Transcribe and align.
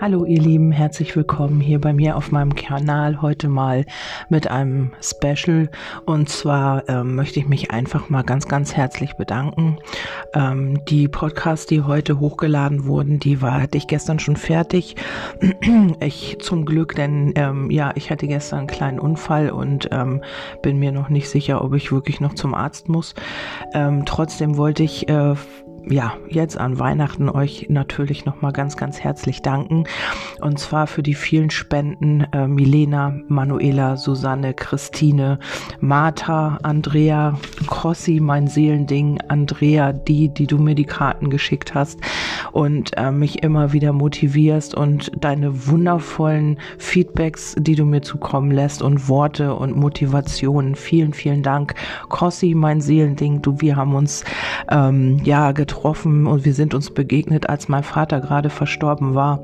Hallo 0.00 0.24
ihr 0.24 0.40
Lieben, 0.40 0.72
herzlich 0.72 1.14
willkommen 1.14 1.60
hier 1.60 1.78
bei 1.78 1.92
mir 1.92 2.16
auf 2.16 2.32
meinem 2.32 2.54
Kanal 2.54 3.20
heute 3.20 3.50
mal 3.50 3.84
mit 4.30 4.50
einem 4.50 4.92
Special 5.02 5.68
und 6.06 6.30
zwar 6.30 6.88
ähm, 6.88 7.16
möchte 7.16 7.38
ich 7.38 7.46
mich 7.46 7.70
einfach 7.70 8.08
mal 8.08 8.22
ganz 8.22 8.48
ganz 8.48 8.74
herzlich 8.74 9.18
bedanken. 9.18 9.76
Ähm, 10.32 10.82
die 10.86 11.06
Podcasts, 11.06 11.66
die 11.66 11.82
heute 11.82 12.18
hochgeladen 12.18 12.86
wurden, 12.86 13.18
die 13.18 13.42
war 13.42 13.60
hatte 13.60 13.76
ich 13.76 13.88
gestern 13.88 14.18
schon 14.18 14.36
fertig. 14.36 14.96
ich 16.00 16.38
zum 16.40 16.64
Glück, 16.64 16.94
denn 16.94 17.34
ähm, 17.36 17.70
ja, 17.70 17.92
ich 17.94 18.10
hatte 18.10 18.26
gestern 18.26 18.60
einen 18.60 18.68
kleinen 18.68 19.00
Unfall 19.00 19.50
und 19.50 19.90
ähm, 19.92 20.22
bin 20.62 20.78
mir 20.78 20.92
noch 20.92 21.10
nicht 21.10 21.28
sicher, 21.28 21.62
ob 21.62 21.74
ich 21.74 21.92
wirklich 21.92 22.22
noch 22.22 22.32
zum 22.32 22.54
Arzt 22.54 22.88
muss. 22.88 23.14
Ähm, 23.74 24.06
trotzdem 24.06 24.56
wollte 24.56 24.82
ich 24.82 25.10
äh, 25.10 25.34
ja, 25.88 26.14
jetzt 26.28 26.58
an 26.58 26.78
Weihnachten 26.78 27.28
euch 27.28 27.66
natürlich 27.68 28.24
nochmal 28.24 28.52
ganz, 28.52 28.76
ganz 28.76 29.00
herzlich 29.00 29.42
danken. 29.42 29.84
Und 30.40 30.58
zwar 30.58 30.86
für 30.86 31.02
die 31.02 31.14
vielen 31.14 31.50
Spenden 31.50 32.26
äh, 32.32 32.46
Milena, 32.46 33.14
Manuela, 33.28 33.96
Susanne, 33.96 34.54
Christine, 34.54 35.38
Martha, 35.80 36.58
Andrea, 36.62 37.38
Crossi, 37.66 38.20
mein 38.20 38.46
Seelending, 38.46 39.18
Andrea, 39.28 39.92
die, 39.92 40.28
die 40.28 40.46
du 40.46 40.58
mir 40.58 40.74
die 40.74 40.84
Karten 40.84 41.30
geschickt 41.30 41.74
hast 41.74 42.00
und 42.52 42.96
äh, 42.96 43.10
mich 43.10 43.42
immer 43.42 43.72
wieder 43.72 43.92
motivierst 43.92 44.74
und 44.74 45.10
deine 45.18 45.66
wundervollen 45.66 46.58
Feedbacks, 46.78 47.56
die 47.58 47.74
du 47.74 47.84
mir 47.84 48.02
zukommen 48.02 48.50
lässt 48.50 48.82
und 48.82 49.08
Worte 49.08 49.54
und 49.54 49.76
Motivationen. 49.76 50.74
Vielen, 50.74 51.14
vielen 51.14 51.42
Dank. 51.42 51.74
Crossi, 52.08 52.54
mein 52.54 52.80
Seelending, 52.80 53.42
du, 53.42 53.60
wir 53.60 53.76
haben 53.76 53.94
uns 53.94 54.24
ähm, 54.70 55.18
ja 55.24 55.52
getroffen 55.52 55.69
getroffen 55.70 56.26
und 56.26 56.44
wir 56.44 56.52
sind 56.52 56.74
uns 56.74 56.90
begegnet, 56.90 57.48
als 57.48 57.68
mein 57.68 57.84
Vater 57.84 58.20
gerade 58.20 58.50
verstorben 58.50 59.14
war. 59.14 59.40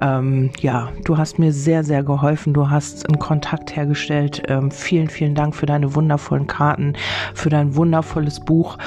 Ähm, 0.00 0.50
ja, 0.60 0.88
du 1.04 1.18
hast 1.18 1.38
mir 1.38 1.52
sehr, 1.52 1.84
sehr 1.84 2.02
geholfen. 2.02 2.54
Du 2.54 2.70
hast 2.70 3.06
einen 3.06 3.18
Kontakt 3.18 3.76
hergestellt. 3.76 4.42
Ähm, 4.48 4.70
vielen, 4.70 5.10
vielen 5.10 5.34
Dank 5.34 5.54
für 5.54 5.66
deine 5.66 5.94
wundervollen 5.94 6.46
Karten, 6.46 6.94
für 7.34 7.50
dein 7.50 7.76
wundervolles 7.76 8.40
Buch. 8.40 8.78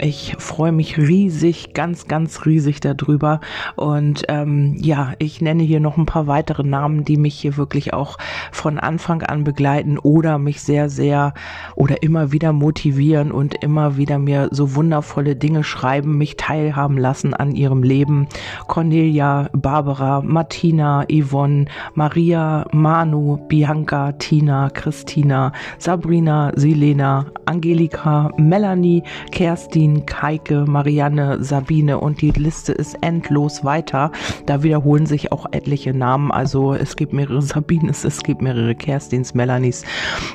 Ich 0.00 0.34
freue 0.38 0.72
mich 0.72 0.98
riesig, 0.98 1.72
ganz, 1.72 2.08
ganz 2.08 2.44
riesig 2.46 2.80
darüber. 2.80 3.40
Und 3.76 4.24
ähm, 4.28 4.74
ja, 4.78 5.12
ich 5.18 5.40
nenne 5.40 5.62
hier 5.62 5.78
noch 5.78 5.96
ein 5.96 6.06
paar 6.06 6.26
weitere 6.26 6.64
Namen, 6.64 7.04
die 7.04 7.16
mich 7.16 7.36
hier 7.36 7.56
wirklich 7.56 7.94
auch 7.94 8.18
von 8.50 8.78
Anfang 8.78 9.22
an 9.22 9.44
begleiten 9.44 9.98
oder 9.98 10.38
mich 10.38 10.62
sehr, 10.62 10.90
sehr 10.90 11.32
oder 11.76 12.02
immer 12.02 12.32
wieder 12.32 12.52
motivieren 12.52 13.30
und 13.30 13.54
immer 13.62 13.96
wieder 13.96 14.18
mir 14.18 14.48
so 14.50 14.74
wundervolle 14.74 15.36
Dinge 15.36 15.62
schreiben, 15.62 16.18
mich 16.18 16.33
teilhaben 16.36 16.98
lassen 16.98 17.34
an 17.34 17.54
ihrem 17.54 17.82
Leben. 17.82 18.28
Cornelia, 18.66 19.48
Barbara, 19.52 20.22
Martina, 20.22 21.04
Yvonne, 21.10 21.66
Maria, 21.94 22.66
Manu, 22.72 23.38
Bianca, 23.48 24.12
Tina, 24.12 24.70
Christina, 24.70 25.52
Sabrina, 25.78 26.52
Silena, 26.56 27.26
Angelika, 27.46 28.30
Melanie, 28.36 29.02
Kerstin, 29.30 30.06
Keike, 30.06 30.64
Marianne, 30.66 31.42
Sabine 31.42 31.98
und 31.98 32.20
die 32.20 32.30
Liste 32.30 32.72
ist 32.72 32.96
endlos 33.00 33.64
weiter. 33.64 34.10
Da 34.46 34.62
wiederholen 34.62 35.06
sich 35.06 35.32
auch 35.32 35.46
etliche 35.52 35.94
Namen. 35.94 36.30
Also 36.30 36.74
es 36.74 36.96
gibt 36.96 37.12
mehrere 37.12 37.42
Sabines, 37.42 38.04
es 38.04 38.22
gibt 38.22 38.42
mehrere 38.42 38.74
Kerstins, 38.74 39.34
Melanies. 39.34 39.84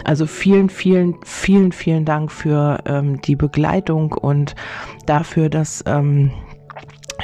Also 0.03 0.25
vielen, 0.25 0.69
vielen, 0.69 1.15
vielen, 1.23 1.71
vielen 1.71 2.05
Dank 2.05 2.31
für 2.31 2.79
ähm, 2.85 3.21
die 3.21 3.35
Begleitung 3.35 4.11
und 4.11 4.55
dafür, 5.05 5.49
dass 5.49 5.81
ähm, 5.89 6.31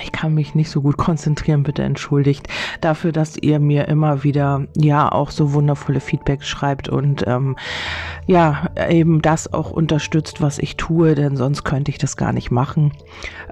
ich 0.02 0.12
kann 0.12 0.34
mich 0.34 0.56
nicht 0.56 0.70
so 0.70 0.82
gut 0.82 0.98
konzentrieren, 0.98 1.64
bitte 1.64 1.84
entschuldigt, 1.84 2.48
dafür, 2.82 3.12
dass 3.12 3.38
ihr 3.38 3.60
mir 3.60 3.88
immer 3.88 4.24
wieder 4.24 4.68
ja 4.76 5.12
auch 5.12 5.32
so 5.32 5.54
wundervolle 5.54 6.00
Feedbacks 6.00 6.48
schreibt 6.48 6.90
und 6.90 7.24
ähm, 7.28 7.56
ja 8.28 8.70
eben 8.90 9.22
das 9.22 9.52
auch 9.54 9.72
unterstützt, 9.72 10.42
was 10.42 10.60
ich 10.60 10.78
tue, 10.78 11.16
denn 11.16 11.38
sonst 11.38 11.64
könnte 11.64 11.92
ich 11.92 11.98
das 11.98 12.18
gar 12.18 12.34
nicht 12.34 12.52
machen. 12.52 12.92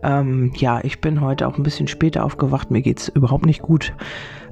Ähm, 0.01 0.51
ja, 0.55 0.81
ich 0.83 0.99
bin 0.99 1.21
heute 1.21 1.47
auch 1.47 1.57
ein 1.57 1.63
bisschen 1.63 1.87
später 1.87 2.25
aufgewacht, 2.25 2.71
mir 2.71 2.81
geht's 2.81 3.07
überhaupt 3.07 3.45
nicht 3.45 3.61
gut. 3.61 3.93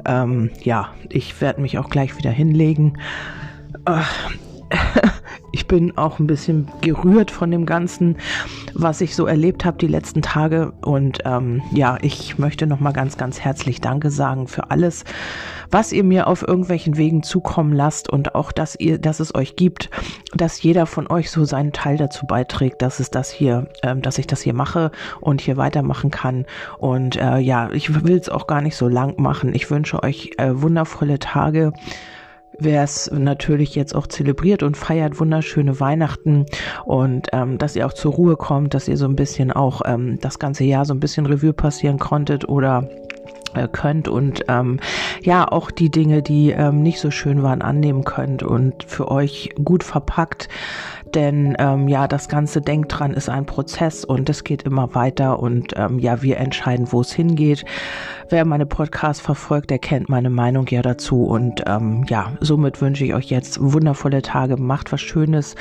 Ähm, 0.05 0.49
ja, 0.63 0.89
ich 1.09 1.39
werde 1.41 1.61
mich 1.61 1.77
auch 1.77 1.89
gleich 1.89 2.17
wieder 2.17 2.31
hinlegen. 2.31 2.97
Äh, 3.85 4.01
ich 5.51 5.67
bin 5.67 5.97
auch 5.97 6.19
ein 6.19 6.27
bisschen 6.27 6.67
gerührt 6.81 7.31
von 7.31 7.51
dem 7.51 7.65
Ganzen, 7.65 8.17
was 8.73 9.01
ich 9.01 9.15
so 9.15 9.25
erlebt 9.25 9.65
habe 9.65 9.77
die 9.77 9.87
letzten 9.87 10.21
Tage. 10.21 10.73
Und 10.81 11.19
ähm, 11.25 11.61
ja, 11.71 11.97
ich 12.01 12.37
möchte 12.37 12.67
nochmal 12.67 12.93
ganz, 12.93 13.17
ganz 13.17 13.39
herzlich 13.39 13.81
Danke 13.81 14.11
sagen 14.11 14.47
für 14.47 14.71
alles, 14.71 15.03
was 15.69 15.91
ihr 15.91 16.03
mir 16.03 16.27
auf 16.27 16.47
irgendwelchen 16.47 16.97
Wegen 16.97 17.23
zukommen 17.23 17.73
lasst 17.73 18.09
und 18.09 18.35
auch, 18.35 18.51
dass 18.51 18.75
ihr, 18.79 18.97
dass 18.97 19.19
es 19.19 19.35
euch 19.35 19.55
gibt, 19.55 19.89
dass 20.33 20.61
jeder 20.61 20.85
von 20.85 21.07
euch 21.07 21.31
so 21.31 21.43
seinen 21.45 21.73
Teil 21.73 21.97
dazu 21.97 22.25
beiträgt, 22.25 22.81
dass 22.81 22.99
es 22.99 23.11
das 23.11 23.29
hier, 23.29 23.67
ähm, 23.83 24.01
dass 24.01 24.17
ich 24.17 24.27
das 24.27 24.41
hier 24.41 24.53
mache 24.53 24.91
und 25.19 25.41
hier 25.41 25.57
weitermachen 25.57 26.11
kann. 26.11 26.45
Und 26.77 27.17
äh, 27.17 27.39
ja, 27.39 27.69
ich 27.71 28.03
will 28.03 28.17
es 28.17 28.29
auch 28.29 28.47
gar 28.47 28.61
nicht 28.61 28.75
so 28.75 28.87
lang 28.87 29.21
machen. 29.21 29.53
Ich 29.53 29.69
wünsche 29.69 30.01
euch 30.01 30.31
äh, 30.37 30.49
wundervolle 30.53 31.19
Tage 31.19 31.73
wer 32.63 32.83
es 32.83 33.09
natürlich 33.11 33.75
jetzt 33.75 33.95
auch 33.95 34.07
zelebriert 34.07 34.63
und 34.63 34.77
feiert 34.77 35.19
wunderschöne 35.19 35.79
Weihnachten 35.79 36.45
und 36.85 37.27
ähm, 37.33 37.57
dass 37.57 37.75
ihr 37.75 37.85
auch 37.85 37.93
zur 37.93 38.13
Ruhe 38.13 38.35
kommt, 38.35 38.73
dass 38.73 38.87
ihr 38.87 38.97
so 38.97 39.05
ein 39.05 39.15
bisschen 39.15 39.51
auch 39.51 39.81
ähm, 39.85 40.19
das 40.21 40.39
ganze 40.39 40.63
Jahr 40.63 40.85
so 40.85 40.93
ein 40.93 40.99
bisschen 40.99 41.25
Revue 41.25 41.53
passieren 41.53 41.99
konntet 41.99 42.47
oder 42.47 42.87
äh, 43.53 43.67
könnt 43.67 44.07
und 44.07 44.45
ähm, 44.47 44.79
ja 45.21 45.47
auch 45.47 45.71
die 45.71 45.89
Dinge, 45.89 46.21
die 46.21 46.51
ähm, 46.51 46.81
nicht 46.81 46.99
so 46.99 47.11
schön 47.11 47.43
waren, 47.43 47.61
annehmen 47.61 48.03
könnt 48.03 48.43
und 48.43 48.83
für 48.83 49.09
euch 49.09 49.49
gut 49.63 49.83
verpackt. 49.83 50.47
Denn 51.13 51.55
ähm, 51.59 51.87
ja, 51.87 52.07
das 52.07 52.29
ganze 52.29 52.61
Denk 52.61 52.89
dran 52.89 53.13
ist 53.13 53.29
ein 53.29 53.45
Prozess 53.45 54.05
und 54.05 54.29
es 54.29 54.43
geht 54.43 54.63
immer 54.63 54.95
weiter 54.95 55.39
und 55.39 55.73
ähm, 55.75 55.99
ja, 55.99 56.21
wir 56.21 56.37
entscheiden, 56.37 56.91
wo 56.91 57.01
es 57.01 57.11
hingeht. 57.11 57.65
Wer 58.29 58.45
meine 58.45 58.65
Podcasts 58.65 59.21
verfolgt, 59.21 59.69
der 59.69 59.79
kennt 59.79 60.09
meine 60.09 60.29
Meinung 60.29 60.67
ja 60.69 60.81
dazu 60.81 61.25
und 61.25 61.63
ähm, 61.67 62.05
ja, 62.07 62.33
somit 62.39 62.81
wünsche 62.81 63.03
ich 63.03 63.13
euch 63.13 63.29
jetzt 63.29 63.59
wundervolle 63.61 64.21
Tage, 64.21 64.57
macht 64.57 64.91
was 64.91 65.01
Schönes, 65.01 65.55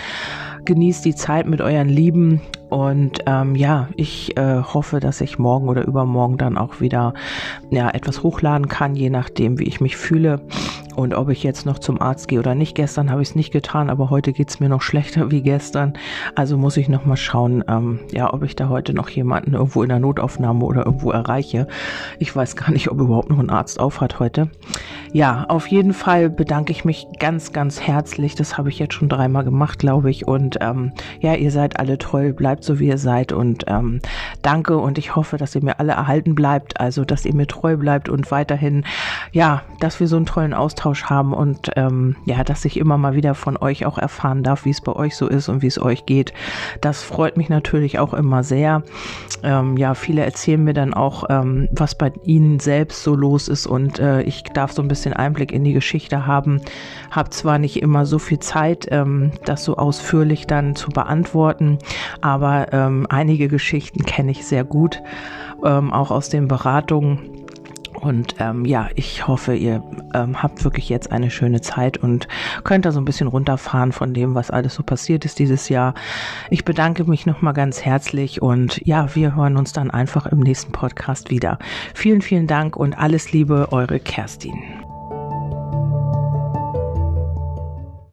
genießt 0.65 1.05
die 1.05 1.15
Zeit 1.15 1.47
mit 1.47 1.61
euren 1.61 1.89
Lieben 1.89 2.41
und 2.71 3.19
ähm, 3.27 3.57
ja, 3.57 3.89
ich 3.97 4.37
äh, 4.37 4.63
hoffe, 4.63 5.01
dass 5.01 5.21
ich 5.21 5.39
morgen 5.39 5.69
oder 5.69 5.85
übermorgen 5.85 6.39
dann 6.39 6.57
auch 6.57 6.81
wieder 6.81 7.15
ja, 7.71 7.91
etwas 7.91 8.23
hochladen 8.23 8.69
kann, 8.69 8.95
je 8.95 9.11
nachdem, 9.11 9.59
wie 9.59 9.65
ich 9.65 9.81
mich 9.81 9.97
fühle 9.97 10.41
und 10.95 11.15
ob 11.15 11.29
ich 11.31 11.43
jetzt 11.43 11.67
noch 11.67 11.81
zum 11.81 12.01
Arzt 12.01 12.29
gehe 12.29 12.39
oder 12.39 12.55
nicht. 12.55 12.77
Gestern 12.77 13.11
habe 13.11 13.23
ich 13.23 13.31
es 13.31 13.35
nicht 13.35 13.51
getan, 13.51 13.91
aber 13.91 14.11
heute 14.11 14.33
geht 14.33 14.51
es 14.51 14.61
mir 14.61 14.69
noch 14.69 14.83
schlechter 14.83 15.33
wie 15.33 15.40
gestern. 15.41 15.95
Also 16.35 16.57
muss 16.57 16.77
ich 16.77 16.89
noch 16.89 17.05
mal 17.05 17.17
schauen, 17.17 17.65
ähm, 17.69 18.01
ja, 18.13 18.33
ob 18.33 18.43
ich 18.43 18.57
da 18.57 18.69
heute 18.69 18.95
noch 18.95 19.09
jemanden 19.09 19.55
irgendwo 19.55 19.83
in 19.83 19.89
der 19.89 19.99
Notaufnahme 19.99 20.65
oder 20.65 20.87
irgendwo 20.87 21.11
erreiche. 21.11 21.67
Ich 22.19 22.35
weiß 22.35 22.57
gar 22.57 22.71
nicht, 22.71 22.91
ob 22.91 23.01
überhaupt 23.01 23.31
noch 23.31 23.39
ein 23.39 23.51
Arzt 23.51 23.81
aufhat 23.81 24.19
heute. 24.19 24.51
Ja, 25.13 25.45
auf 25.49 25.67
jeden 25.67 25.93
Fall 25.93 26.31
bedanke 26.31 26.71
ich 26.71 26.85
mich 26.85 27.09
ganz, 27.19 27.53
ganz 27.53 27.81
herzlich. 27.81 28.37
Das 28.37 28.57
habe 28.57 28.69
ich 28.69 28.79
jetzt 28.79 28.95
schon 28.95 29.09
dreimal 29.09 29.43
gemacht, 29.43 29.81
glaube 29.81 30.09
ich. 30.09 30.29
Und 30.29 30.59
ähm, 30.61 30.93
ja, 31.19 31.35
ihr 31.35 31.51
seid 31.51 31.81
alle 31.81 31.99
toll. 31.99 32.33
Bleibt 32.33 32.63
so, 32.63 32.79
wie 32.79 32.87
ihr 32.87 32.99
seid. 32.99 33.33
Und 33.33 33.65
ähm, 33.67 34.01
danke. 34.43 34.79
Und 34.79 34.99
ich 34.99 35.17
hoffe, 35.17 35.37
dass 35.37 35.57
ihr 35.57 35.65
mir 35.65 35.81
alle 35.81 35.93
erhalten 35.93 36.37
bleibt. 36.37 36.79
Also, 36.79 37.05
dass 37.05 37.25
ihr 37.25 37.35
mir 37.35 37.49
treu 37.49 37.77
bleibt 37.77 38.09
und 38.09 38.31
weiterhin, 38.31 38.85
ja, 39.33 39.63
dass 39.81 39.99
wir 39.99 40.07
so 40.07 40.15
einen 40.15 40.27
tollen 40.27 40.55
Austausch 40.55 41.05
haben 41.05 41.33
und 41.33 41.71
ähm, 41.75 42.15
ja, 42.25 42.45
dass 42.45 42.65
ich 42.65 42.77
immer 42.77 42.97
mal 42.97 43.15
wieder 43.15 43.35
von 43.35 43.57
euch 43.57 43.87
auch 43.87 43.99
erfahren 43.99 44.45
darf, 44.45 44.65
wie 44.65 44.71
es 44.71 44.81
bei 44.81 44.93
euch 44.93 45.17
so 45.17 45.27
ist 45.27 45.49
und 45.49 45.63
wie 45.63 45.67
es 45.67 45.83
euch 45.83 46.07
geht. 46.07 46.33
Das 46.81 47.03
freut 47.03 47.37
mich 47.37 47.49
natürlich 47.49 47.99
auch 47.99 48.15
immer 48.15 48.45
sehr. 48.45 48.85
Ähm, 49.43 49.77
ja, 49.77 49.95
viele 49.95 50.25
erzählen 50.25 50.63
mir 50.63 50.75
dann 50.75 50.95
auch, 50.95 51.25
ähm, 51.31 51.69
was 51.73 51.97
bei 51.97 52.13
ihnen 52.25 52.61
selbst 52.61 53.03
so 53.03 53.17
los 53.17 53.49
ist 53.49 53.67
und 53.67 53.99
äh, 53.99 54.23
ich 54.23 54.45
darf 54.45 54.73
so 54.73 54.83
ein 54.83 54.89
bisschen 54.89 55.00
bisschen 55.01 55.15
Einblick 55.15 55.51
in 55.51 55.65
die 55.65 55.73
Geschichte 55.73 56.27
haben. 56.27 56.61
Habe 57.11 57.31
zwar 57.31 57.59
nicht 57.59 57.81
immer 57.81 58.05
so 58.05 58.19
viel 58.19 58.39
Zeit, 58.39 58.87
ähm, 58.91 59.33
das 59.47 59.65
so 59.65 59.77
ausführlich 59.77 60.47
dann 60.47 60.77
zu 60.77 60.91
beantworten, 60.91 61.79
aber 62.21 62.73
ähm, 62.73 63.07
einige 63.09 63.49
Geschichten 63.49 64.05
kenne 64.05 64.33
ich 64.33 64.45
sehr 64.45 64.65
gut, 64.65 65.01
ähm, 65.65 65.91
auch 65.91 66.11
aus 66.11 66.29
den 66.29 66.49
Beratungen. 66.49 67.41
Und 67.95 68.37
ähm, 68.39 68.65
ja, 68.65 68.89
ich 68.95 69.27
hoffe, 69.27 69.55
ihr 69.55 69.83
ähm, 70.15 70.43
habt 70.43 70.65
wirklich 70.65 70.89
jetzt 70.89 71.13
eine 71.13 71.31
schöne 71.31 71.61
Zeit 71.61 71.99
und 71.99 72.29
könnt 72.65 72.87
da 72.87 72.93
so 72.93 73.01
ein 73.01 73.05
bisschen 73.05 73.27
runterfahren 73.27 73.93
von 73.93 74.15
dem, 74.15 74.35
was 74.35 74.51
alles 74.51 74.75
so 74.75 74.83
passiert 74.83 75.25
ist 75.25 75.39
dieses 75.39 75.69
Jahr. 75.69 75.95
Ich 76.49 76.65
bedanke 76.65 77.05
mich 77.05 77.27
nochmal 77.27 77.53
ganz 77.53 77.85
herzlich 77.85 78.41
und 78.41 78.81
ja, 78.87 79.15
wir 79.15 79.35
hören 79.37 79.59
uns 79.59 79.73
dann 79.73 79.91
einfach 79.91 80.27
im 80.27 80.41
nächsten 80.41 80.73
Podcast 80.73 81.31
wieder. 81.31 81.59
Vielen, 81.95 82.23
vielen 82.23 82.47
Dank 82.47 82.77
und 82.77 82.97
alles 82.97 83.33
Liebe, 83.33 83.69
eure 83.71 84.01
Kerstin. 84.01 84.80